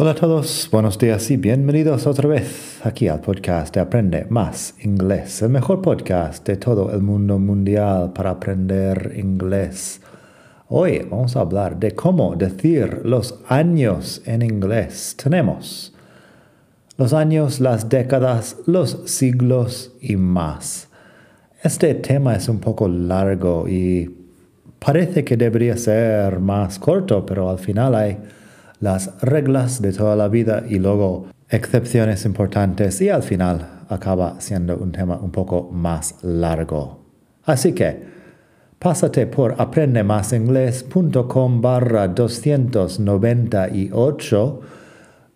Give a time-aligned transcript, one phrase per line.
[0.00, 4.76] Hola a todos, buenos días y bienvenidos otra vez aquí al podcast de Aprende Más
[4.84, 10.00] Inglés, el mejor podcast de todo el mundo mundial para aprender inglés.
[10.68, 15.16] Hoy vamos a hablar de cómo decir los años en inglés.
[15.20, 15.92] Tenemos
[16.96, 20.90] los años, las décadas, los siglos y más.
[21.64, 24.16] Este tema es un poco largo y
[24.78, 28.16] parece que debería ser más corto, pero al final hay
[28.80, 34.76] las reglas de toda la vida y luego excepciones importantes y al final acaba siendo
[34.76, 37.06] un tema un poco más largo.
[37.44, 38.02] Así que,
[38.78, 44.60] pásate por aprendemasingles.com barra 298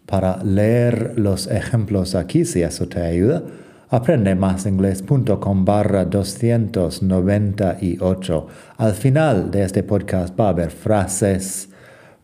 [0.06, 3.42] para leer los ejemplos aquí si eso te ayuda.
[3.88, 8.46] aprendemasingles.com barra 298.
[8.76, 11.71] Al final de este podcast va a haber frases,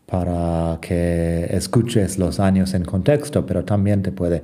[0.09, 4.41] para que escuches los años en contexto, pero también te puede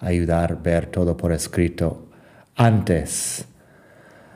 [0.00, 2.08] ayudar ver todo por escrito
[2.54, 3.46] antes.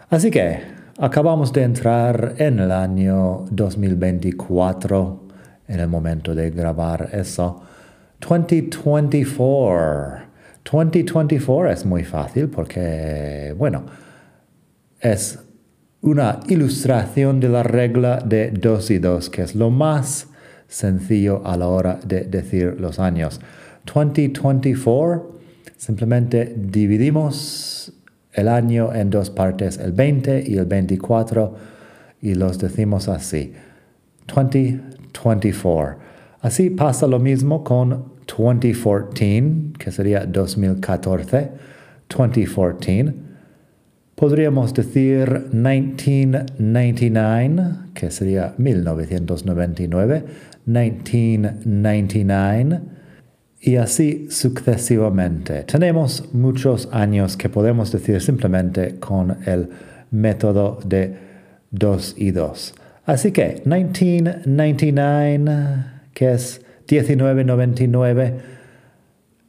[0.09, 0.61] Así que
[0.99, 5.21] acabamos de entrar en el año 2024,
[5.69, 7.63] en el momento de grabar eso.
[8.27, 10.31] 2024.
[10.65, 13.85] 2024 es muy fácil porque, bueno,
[14.99, 15.39] es
[16.01, 20.30] una ilustración de la regla de 2 y 2, que es lo más
[20.71, 23.43] sencillo a la hora de decir los años.
[23.93, 25.39] 2024,
[25.77, 27.93] simplemente dividimos
[28.33, 31.55] el año en dos partes, el 20 y el 24,
[32.23, 33.53] y los decimos así.
[34.33, 35.99] 2024.
[36.41, 41.51] Así pasa lo mismo con 2014, que sería 2014.
[42.09, 43.13] 2014.
[44.15, 47.63] Podríamos decir 1999,
[47.95, 50.25] que sería 1999.
[50.73, 52.81] 1999
[53.61, 55.65] y así sucesivamente.
[55.65, 59.69] Tenemos muchos años que podemos decir simplemente con el
[60.11, 61.15] método de
[61.71, 62.75] 2 y 2.
[63.05, 68.35] Así que 1999, que es 1999,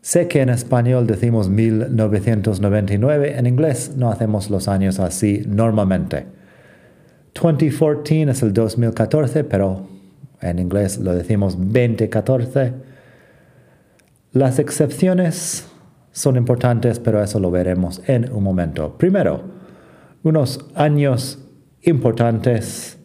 [0.02, 6.26] sé que en español decimos 1999, en inglés no hacemos los años así normalmente.
[7.34, 9.88] 2014 es el 2014, pero
[10.42, 12.74] en inglés lo decimos 2014.
[14.34, 15.68] Las excepciones
[16.12, 18.98] son importantes, pero eso lo veremos en un momento.
[18.98, 19.44] Primero,
[20.24, 21.40] unos años
[21.82, 22.98] importantes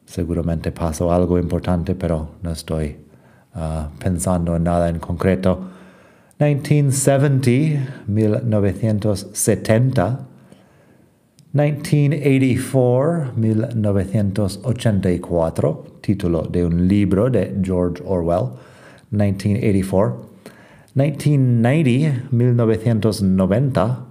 [0.07, 3.02] Seguramente pasó algo importante, pero no estoy
[3.55, 5.69] uh, pensando en nada en concreto.
[6.39, 10.33] 1970, 1970.
[11.53, 18.53] 1984, 1984, título de un libro de George Orwell,
[19.11, 20.33] 1984.
[20.95, 24.07] 1990, 1990,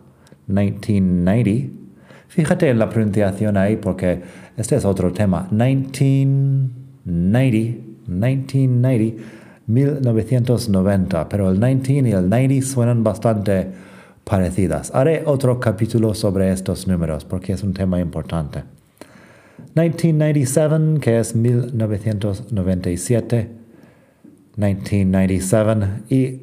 [0.47, 1.73] 1990.
[2.27, 4.21] Fíjate en la pronunciación ahí porque
[4.55, 5.47] este es otro tema.
[5.51, 9.24] 1990, 1990,
[9.68, 13.68] 1990, pero el 19 y el 90 suenan bastante
[14.24, 14.92] parecidas.
[14.94, 18.63] Haré otro capítulo sobre estos números porque es un tema importante.
[19.75, 23.50] 1997, que es 1997.
[24.57, 26.42] 1997 y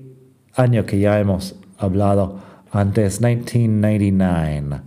[0.54, 2.40] año que ya hemos hablado
[2.72, 4.80] antes, 1999.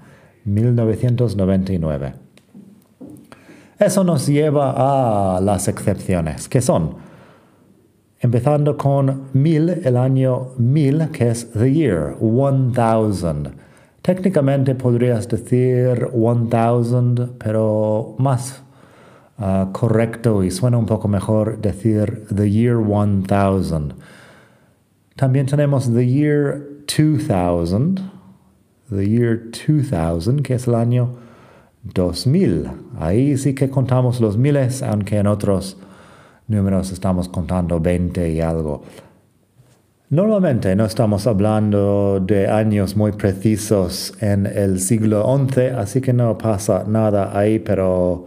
[0.43, 2.20] 1999.
[3.81, 6.97] Eso nos lleva a las excepciones, que son,
[8.19, 13.55] empezando con mil, el año mil, que es the year, 1000.
[14.03, 18.61] Técnicamente podrías decir 1000, pero más
[19.39, 23.95] uh, correcto y suena un poco mejor decir the year 1000.
[25.15, 27.95] También tenemos the year 2000,
[28.91, 31.30] the year 2000, que es el año
[31.83, 32.69] 2000.
[32.99, 35.77] Ahí sí que contamos los miles, aunque en otros
[36.47, 38.83] números estamos contando 20 y algo.
[40.09, 46.37] Normalmente no estamos hablando de años muy precisos en el siglo XI, así que no
[46.37, 48.25] pasa nada ahí, pero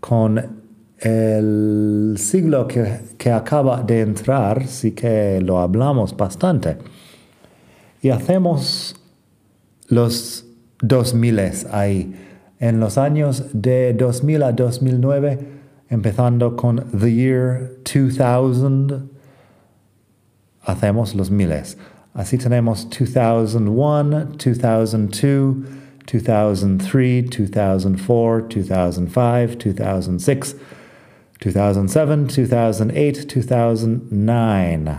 [0.00, 0.62] con
[0.98, 6.78] el siglo que, que acaba de entrar sí que lo hablamos bastante.
[8.00, 8.96] Y hacemos
[9.88, 10.46] los
[10.80, 11.40] 2000
[11.70, 12.31] ahí.
[12.62, 15.38] En los años de 2000 a 2009,
[15.88, 19.10] empezando con the year 2000,
[20.62, 21.76] hacemos los miles.
[22.14, 24.92] Así tenemos 2001, 2002,
[26.12, 30.56] 2003, 2004, 2005, 2006,
[31.44, 34.98] 2007, 2008, 2009.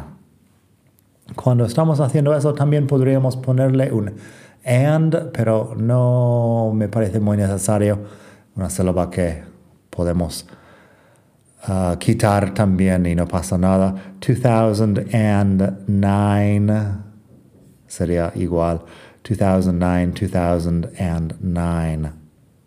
[1.33, 4.11] Cuando estamos haciendo eso también podríamos ponerle un
[4.65, 7.99] and, pero no me parece muy necesario.
[8.55, 9.43] Una sílaba que
[9.89, 10.45] podemos
[11.67, 13.93] uh, quitar también y no pasa nada.
[14.19, 16.97] 2009
[17.87, 18.81] sería igual.
[19.23, 20.13] 2009,
[20.59, 22.11] 2009.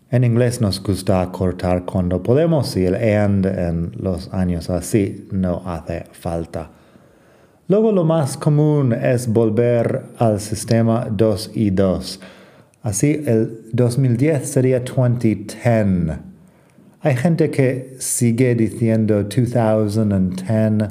[0.09, 5.63] En inglés nos gusta cortar cuando podemos y el and en los años así no
[5.67, 6.71] hace falta.
[7.69, 12.21] Luego lo más común es volver al sistema 2 y 2.
[12.85, 16.19] Así el 2010 sería 2010.
[17.01, 20.91] Hay gente que sigue diciendo 2010,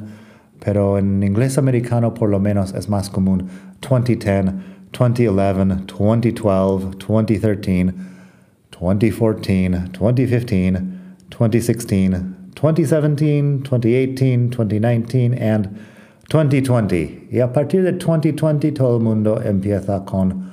[0.62, 3.48] pero en inglés americano por lo menos es más común
[3.80, 4.52] 2010,
[4.92, 7.94] 2011, 2012, 2013,
[8.78, 10.82] 2014, 2015,
[11.30, 12.12] 2016,
[12.54, 15.95] 2017, 2018, 2019 and
[16.28, 17.28] 2020.
[17.30, 20.50] Y a partir de 2020 todo el mundo empieza con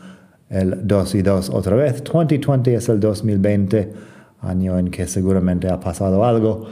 [0.49, 2.03] el 2 y 2 otra vez.
[2.03, 3.93] 2020 es el 2020,
[4.41, 6.67] año en que seguramente ha pasado algo.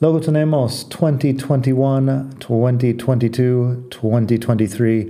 [0.00, 5.06] Luego tenemos 2021, 2022, 2023,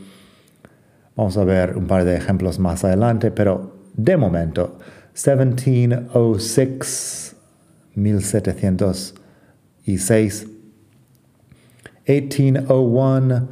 [1.16, 4.78] Vamos a ver un par de ejemplos más adelante, pero de momento,
[5.14, 7.36] 1706,
[7.96, 10.46] 1706
[12.10, 13.48] 1801,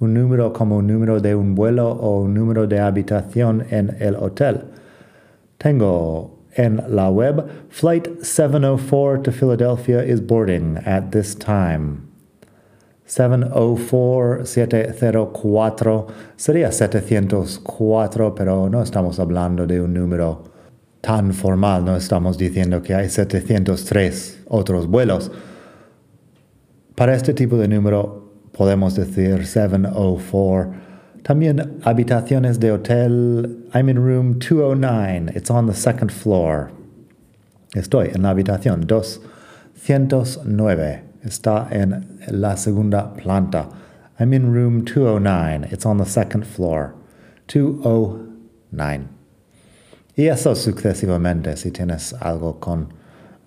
[0.00, 4.14] un número como un número de un vuelo o un número de habitación en el
[4.16, 4.64] hotel.
[5.58, 12.08] Tengo en la web, Flight 704 to Philadelphia is boarding at this time.
[13.06, 20.44] 704, 704, sería 704, pero no estamos hablando de un número
[21.00, 25.30] tan formal, no estamos diciendo que hay 703 otros vuelos.
[26.94, 28.27] Para este tipo de número
[28.58, 30.74] podemos decir 704.
[31.22, 33.68] También habitaciones de hotel.
[33.72, 35.30] I'm in room 209.
[35.34, 36.72] It's on the second floor.
[37.74, 41.04] Estoy en la habitación 209.
[41.24, 43.68] Está en la segunda planta.
[44.18, 45.68] I'm in room 209.
[45.70, 46.94] It's on the second floor.
[47.46, 49.06] 209.
[50.16, 52.92] Y eso sucesivamente, si tienes algo con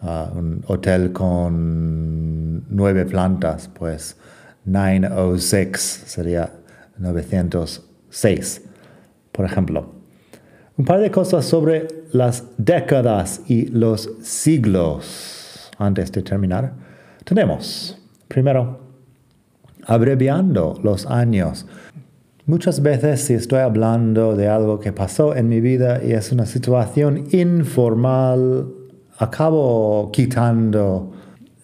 [0.02, 4.16] uh, un hotel con nueve plantas, pues
[4.66, 6.52] 906 sería
[6.98, 8.62] 906,
[9.32, 9.94] por ejemplo.
[10.78, 16.74] Un par de cosas sobre las décadas y los siglos antes de terminar.
[17.24, 18.80] Tenemos, primero,
[19.86, 21.66] abreviando los años.
[22.46, 26.46] Muchas veces si estoy hablando de algo que pasó en mi vida y es una
[26.46, 28.68] situación informal,
[29.18, 31.12] acabo quitando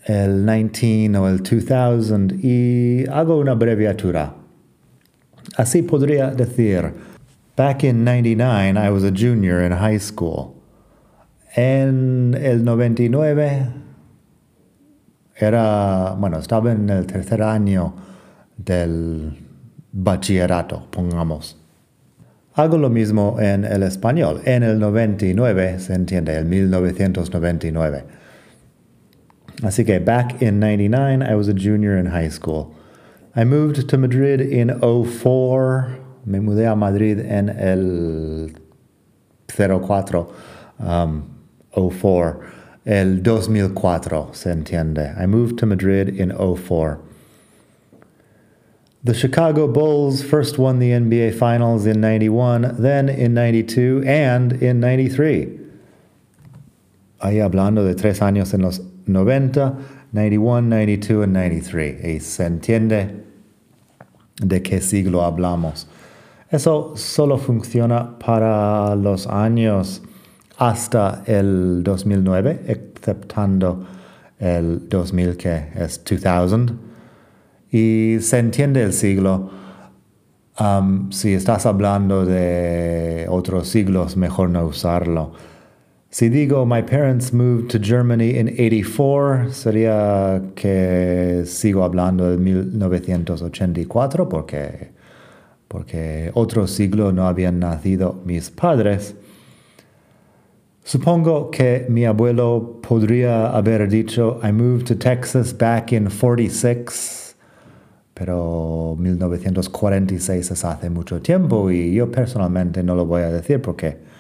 [0.08, 4.36] el 19 o el 2000 y hago una abreviatura.
[5.58, 6.94] Así podría decir,
[7.58, 10.54] back in 99 I was a junior in high school.
[11.56, 13.68] En el 99
[15.36, 17.94] era, bueno, estaba en el tercer año
[18.56, 19.38] del
[19.92, 21.58] bachillerato, pongamos.
[22.54, 24.42] Hago lo mismo en el español.
[24.46, 28.04] En el 99 se entiende, el 1999.
[29.62, 32.76] Así que back in 99, I was a junior in high school.
[33.36, 35.98] I moved to Madrid in 04.
[36.26, 38.50] Me mudé a Madrid en el
[39.48, 40.34] 04,
[40.80, 41.24] um,
[41.72, 42.46] 04.
[42.86, 45.20] El 2004, se entiende.
[45.20, 47.00] I moved to Madrid in 04.
[49.04, 54.80] The Chicago Bulls first won the NBA Finals in 91, then in 92, and in
[54.80, 55.60] 93.
[57.22, 59.78] Ahí hablando de tres años en los 90,
[60.12, 62.06] 91, 92 and 93.
[62.06, 63.24] Y se entiende
[64.42, 65.88] de qué siglo hablamos.
[66.50, 70.02] Eso solo funciona para los años
[70.58, 73.86] hasta el 2009, exceptando
[74.40, 76.88] el 2000 que es 2000
[77.72, 79.50] y se entiende el siglo.
[80.60, 85.34] Um, si estás hablando de otros siglos, mejor no usarlo.
[86.17, 94.27] Si digo, my parents moved to Germany in 84, sería que sigo hablando de 1984
[94.27, 94.89] porque,
[95.67, 99.13] porque otro siglo no habían nacido mis padres.
[100.83, 107.36] Supongo que mi abuelo podría haber dicho, I moved to Texas back in 46
[108.15, 114.16] pero 1946 es hace mucho tiempo y yo personalmente no lo voy a decir porque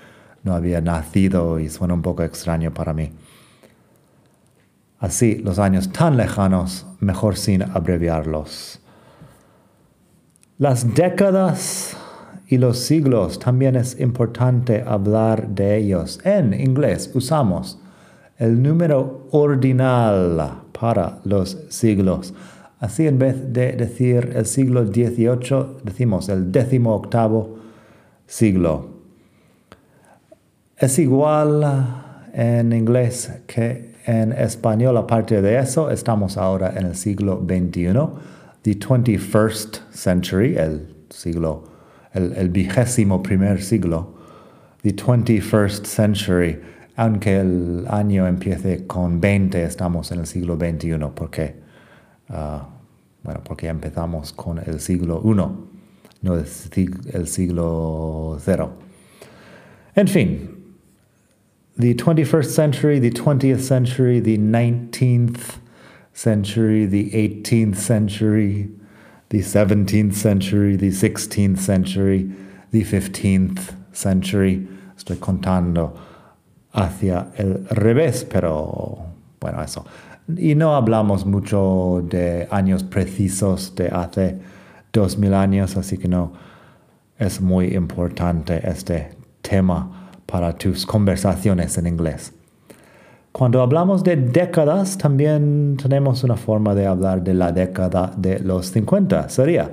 [0.47, 3.11] no había nacido y suena un poco extraño para mí.
[4.97, 8.79] Así, los años tan lejanos, mejor sin abreviarlos.
[10.57, 11.95] Las décadas
[12.47, 16.19] y los siglos también es importante hablar de ellos.
[16.23, 17.79] En inglés usamos
[18.37, 22.33] el número ordinal para los siglos.
[22.79, 27.57] Así en vez de decir el siglo XVIII, decimos el décimo octavo
[28.25, 28.96] siglo.
[30.77, 31.63] Es igual
[32.33, 34.97] en inglés que en español.
[34.97, 37.93] Aparte de eso, estamos ahora en el siglo XXI,
[38.61, 41.63] the 21st century, el siglo,
[42.13, 44.13] el, vigésimo primer siglo,
[44.83, 46.61] the 21st century.
[46.95, 51.67] Aunque el año empiece con 20, estamos en el siglo XXI, porque
[52.29, 52.67] Ah,
[53.23, 55.33] bueno, porque empezamos con el siglo I,
[56.21, 58.73] no el, siglo cero.
[59.95, 60.56] En fin,
[61.77, 65.59] the 21st century, the 20th century, the 19th
[66.11, 68.69] century, the 18th century,
[69.29, 72.31] the 17th century, the 16th century,
[72.71, 74.67] the 15th century.
[74.97, 75.95] Estoy contando
[76.73, 79.85] hacia el revés, pero bueno, eso.
[80.35, 84.39] Y no hablamos mucho de años precisos de hace
[84.91, 86.33] dos mil años, así que no
[87.19, 89.11] es muy importante este
[89.43, 89.96] tema
[90.27, 92.33] para tus conversaciones en inglés.
[93.31, 98.71] Cuando hablamos de décadas, también tenemos una forma de hablar de la década de los
[98.71, 99.29] 50.
[99.29, 99.71] Sería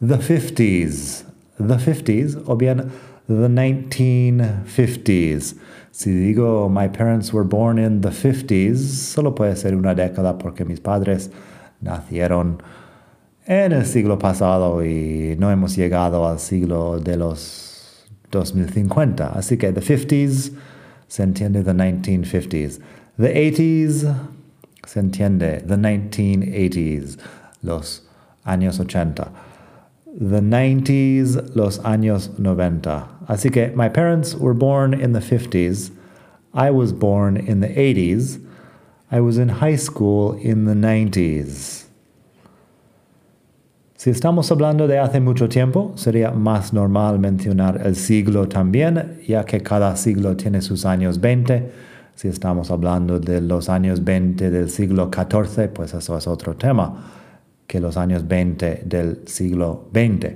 [0.00, 1.24] the 50s,
[1.56, 2.84] the 50s, o bien
[3.26, 5.56] the 1950s.
[5.90, 10.64] Si digo my parents were born in the 50s, solo puede ser una década porque
[10.64, 11.30] mis padres
[11.80, 12.62] nacieron
[13.46, 17.67] en el siglo pasado y no hemos llegado al siglo de los
[18.30, 19.32] 2050.
[19.34, 20.52] Así que the 50s,
[21.08, 22.80] se entiende the 1950s.
[23.18, 24.28] The 80s
[24.86, 27.16] se entiende the 1980s,
[27.62, 28.02] los
[28.46, 29.30] años 80.
[30.06, 33.08] The 90s, los años 90.
[33.28, 35.90] Así que my parents were born in the 50s.
[36.54, 38.40] I was born in the 80s.
[39.10, 41.87] I was in high school in the 90s.
[43.98, 49.44] Si estamos hablando de hace mucho tiempo, sería más normal mencionar el siglo también, ya
[49.44, 51.68] que cada siglo tiene sus años 20.
[52.14, 57.10] Si estamos hablando de los años 20 del siglo XIV, pues eso es otro tema
[57.66, 60.34] que los años 20 del siglo XX.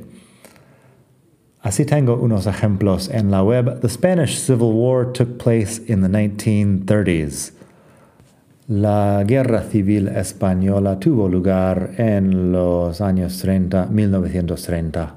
[1.61, 3.79] Así tengo unos ejemplos en la web.
[3.79, 7.53] The Spanish Civil War took place in the 1930s.
[8.69, 15.15] La Guerra Civil Española tuvo lugar en los años 30, 1930,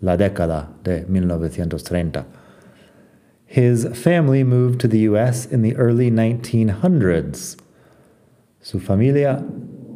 [0.00, 2.26] la década de 1930.
[3.46, 7.56] His family moved to the US in the early 1900s.
[8.60, 9.44] Su familia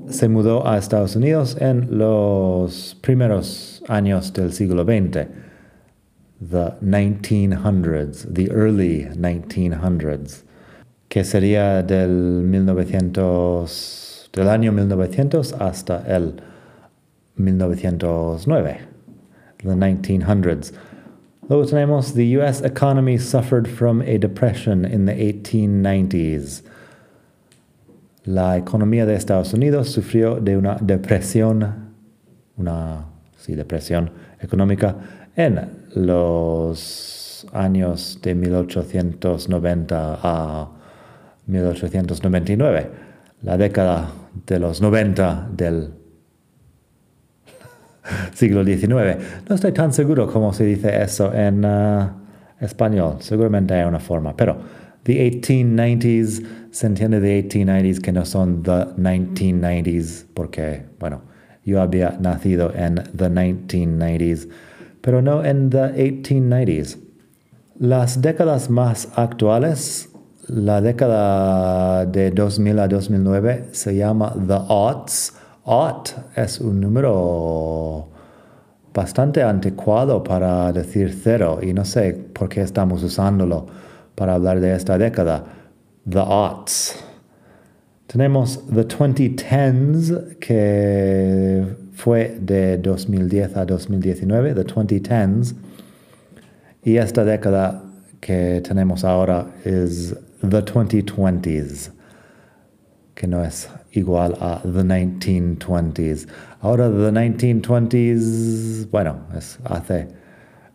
[0.06, 5.26] se mudó a Estados Unidos en los primeros años del siglo XX,
[6.40, 10.44] the 1900s, the early 1900s
[11.12, 12.10] que sería del
[12.42, 16.36] 1900, del año 1900 hasta el
[17.36, 18.78] 1909,
[19.58, 20.72] the 1900s.
[21.50, 26.62] Luego tenemos the US economy suffered from a depression in the 1890s.
[28.24, 31.92] La economía de Estados Unidos sufrió de una depresión,
[32.56, 33.04] una
[33.36, 34.96] sí, depresión económica
[35.36, 35.60] en
[35.94, 40.78] los años de 1890 a
[41.46, 42.90] 1899,
[43.42, 44.10] la década
[44.46, 45.90] de los 90 del
[48.34, 48.88] siglo XIX.
[49.48, 52.10] No estoy tan seguro cómo se dice eso en uh,
[52.60, 54.56] español, seguramente hay una forma, pero
[55.04, 61.22] the 1890s se entiende de 1890s que no son the 1990s porque, bueno,
[61.64, 64.48] yo había nacido en the 1990s,
[65.00, 66.98] pero no en the 1890s.
[67.78, 70.11] Las décadas más actuales
[70.48, 75.34] la década de 2000 a 2009 se llama The Aughts.
[75.64, 78.08] Aught es un número
[78.92, 83.66] bastante anticuado para decir cero y no sé por qué estamos usándolo
[84.16, 85.44] para hablar de esta década.
[86.08, 86.96] The Aughts.
[88.08, 95.54] Tenemos The 2010s que fue de 2010 a 2019, The 2010s.
[96.84, 97.84] Y esta década
[98.20, 101.90] que tenemos ahora es the 2020s,
[103.14, 106.26] que no es igual a the 1920s.
[106.60, 110.08] Ahora the 1920s, bueno, es hace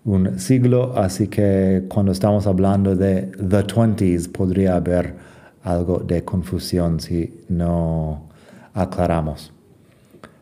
[0.05, 5.15] un siglo, así que cuando estamos hablando de the 20s podría haber
[5.63, 8.29] algo de confusión si no
[8.73, 9.51] aclaramos.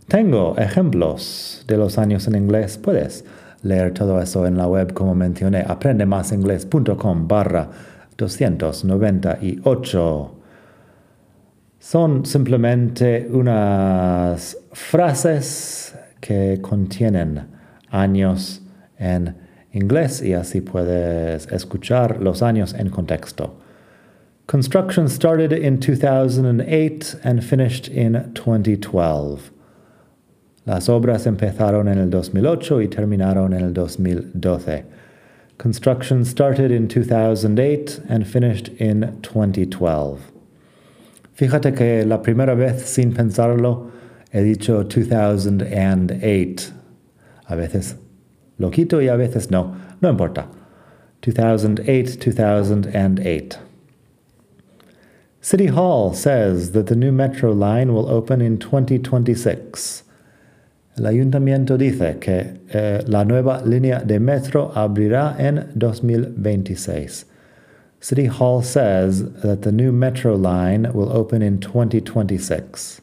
[0.07, 2.77] Tengo ejemplos de los años en inglés.
[2.77, 3.25] Puedes
[3.63, 7.69] leer todo eso en la web como mencioné, aprendemasingles.com barra
[8.17, 10.31] 298.
[11.79, 17.47] Son simplemente unas frases que contienen
[17.89, 18.61] años
[18.97, 19.35] en
[19.71, 23.57] inglés y así puedes escuchar los años en contexto.
[24.47, 29.51] Construction started in 2008 and finished in 2012.
[30.65, 34.85] Las obras empezaron en el 2008 y terminaron en el 2012.
[35.57, 40.31] Construction started in 2008 and finished in 2012.
[41.37, 43.91] Fíjate que la primera vez sin pensarlo
[44.31, 46.71] he dicho 2008.
[47.47, 47.95] A veces
[48.57, 49.75] lo quito y a veces no.
[50.01, 50.47] No importa.
[51.21, 53.59] 2008, 2008.
[55.41, 60.03] City Hall says that the new metro line will open in 2026.
[60.97, 67.25] El ayuntamiento dice que eh, la nueva línea de metro abrirá en 2026.
[67.99, 73.01] City Hall says that the new metro line will open in 2026.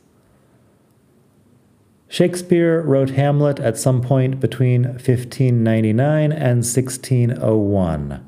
[2.09, 8.21] Shakespeare wrote Hamlet at some point between 1599 and 1601.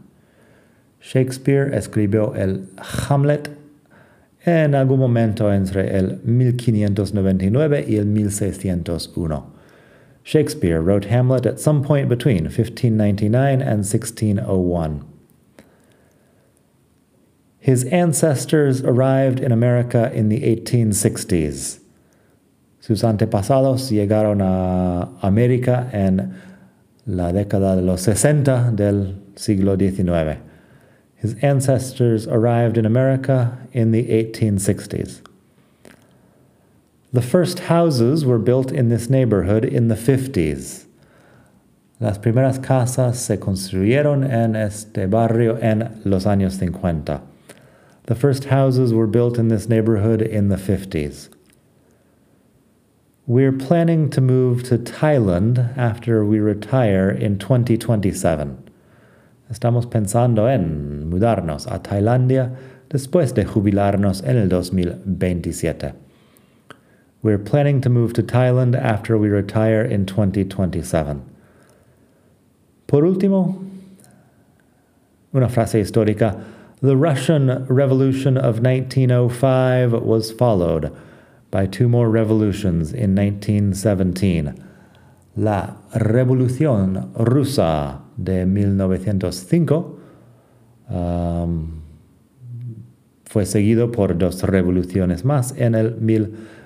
[1.00, 2.66] Shakespeare escribió el
[3.08, 3.48] Hamlet
[4.44, 9.53] en algún momento entre el 1599 y el 1601.
[10.24, 15.04] Shakespeare wrote Hamlet at some point between 1599 and 1601.
[17.58, 21.80] His ancestors arrived in America in the 1860s.
[22.80, 26.34] Sus antepasados llegaron a América en
[27.06, 30.40] la década de los 60 del siglo XIX.
[31.16, 35.20] His ancestors arrived in America in the 1860s.
[37.14, 40.86] The first houses were built in this neighborhood in the 50s.
[42.00, 47.22] Las primeras casas se construyeron en este barrio en los años 50.
[48.06, 51.28] The first houses were built in this neighborhood in the 50s.
[53.28, 58.58] We're planning to move to Thailand after we retire in 2027.
[59.48, 62.56] Estamos pensando en mudarnos a Tailandia
[62.88, 66.03] después de jubilarnos en el 2027.
[67.24, 71.22] We're planning to move to Thailand after we retire in 2027.
[72.86, 73.64] Por último,
[75.32, 76.44] una frase histórica.
[76.82, 80.94] The Russian Revolution of 1905 was followed
[81.50, 84.62] by two more revolutions in 1917.
[85.34, 89.98] La Revolución Rusa de 1905
[90.90, 91.82] um,
[93.24, 96.63] fue seguido por dos revoluciones más en el 1917.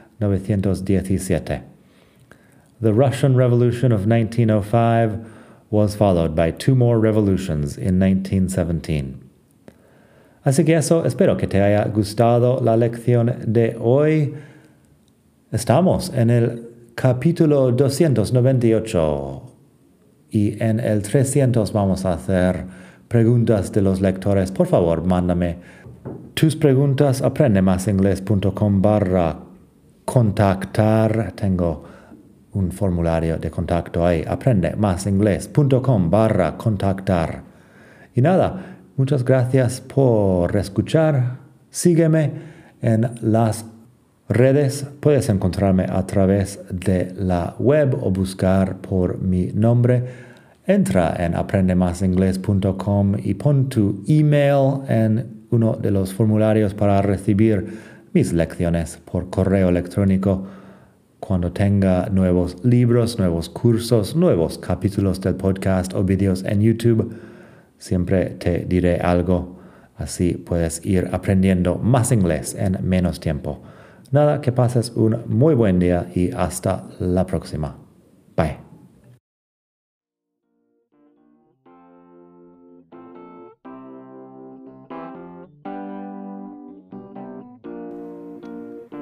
[2.81, 5.27] The Russian Revolution of 1905
[5.71, 9.21] was followed by two more revolutions in 1917.
[10.45, 14.35] Así que eso, espero que te haya gustado la lección de hoy.
[15.53, 19.43] Estamos en el capítulo 298
[20.31, 22.65] y en el 300 vamos a hacer
[23.09, 24.51] preguntas de los lectores.
[24.53, 25.59] Por favor, mándame
[26.35, 29.48] tus preguntas a aprendemasingles.com barra
[30.09, 31.33] contactar.
[31.33, 31.85] Tengo
[32.53, 34.25] un formulario de contacto ahí.
[34.27, 37.43] aprendemasingles.com barra contactar.
[38.15, 41.37] Y nada, muchas gracias por escuchar.
[41.69, 42.31] Sígueme
[42.81, 43.67] en las
[44.31, 44.87] redes.
[44.99, 50.05] Puedes encontrarme a través de la web o buscar por mi nombre.
[50.67, 58.33] Entra en aprendemasingles.com y pon tu email en uno de los formularios para recibir mis
[58.33, 60.47] lecciones por correo electrónico
[61.21, 67.15] cuando tenga nuevos libros, nuevos cursos, nuevos capítulos del podcast o vídeos en YouTube.
[67.79, 69.59] Siempre te diré algo,
[69.97, 73.63] así puedes ir aprendiendo más inglés en menos tiempo.
[74.11, 77.77] Nada, que pases un muy buen día y hasta la próxima.
[78.37, 78.68] Bye.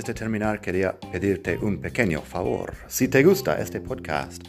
[0.00, 2.74] Antes de terminar, quería pedirte un pequeño favor.
[2.88, 4.42] Si te gusta este podcast,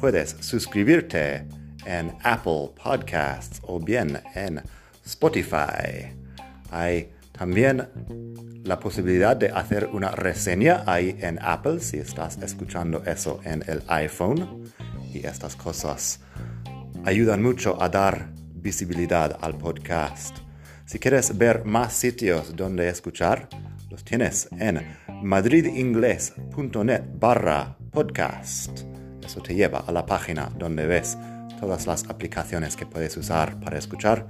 [0.00, 1.46] puedes suscribirte
[1.84, 4.60] en Apple Podcasts o bien en
[5.04, 6.12] Spotify.
[6.72, 7.86] Hay también
[8.64, 13.84] la posibilidad de hacer una reseña ahí en Apple si estás escuchando eso en el
[13.86, 14.64] iPhone.
[15.14, 16.18] Y estas cosas
[17.04, 20.36] ayudan mucho a dar visibilidad al podcast.
[20.84, 23.48] Si quieres ver más sitios donde escuchar,
[23.96, 24.82] los tienes en
[25.22, 28.80] madridingles.net barra podcast.
[29.24, 31.16] Eso te lleva a la página donde ves
[31.58, 34.26] todas las aplicaciones que puedes usar para escuchar.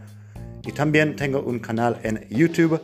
[0.64, 2.81] Y también tengo un canal en YouTube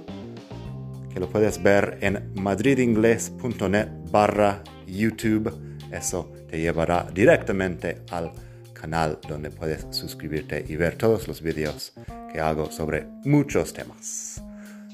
[1.14, 5.57] que lo puedes ver en madridingles.net barra YouTube.
[5.92, 8.33] Eso te llevará directamente al
[8.73, 11.92] canal donde puedes suscribirte y ver todos los vídeos
[12.33, 14.42] que hago sobre muchos temas.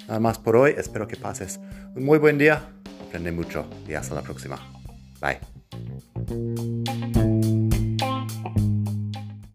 [0.08, 1.60] Nada más por hoy, espero que pases
[1.94, 2.62] un muy buen día,
[3.06, 4.58] aprende mucho y hasta la próxima.
[5.20, 5.38] Bye.